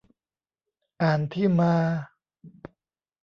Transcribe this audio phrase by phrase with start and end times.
[1.01, 1.73] อ่านที่มา